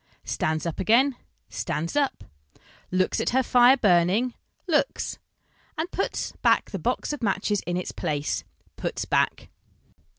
Stands 0.25 0.65
up 0.65 0.79
again, 0.79 1.15
stands 1.47 1.95
up. 1.95 2.23
Looks 2.89 3.19
at 3.21 3.29
her 3.29 3.43
fire 3.43 3.77
burning, 3.77 4.33
looks. 4.65 5.19
And 5.77 5.91
puts 5.91 6.31
back 6.41 6.71
the 6.71 6.79
box 6.79 7.13
of 7.13 7.21
matches 7.21 7.61
in 7.67 7.77
its 7.77 7.91
place, 7.91 8.43
puts 8.77 9.05
back? 9.05 9.49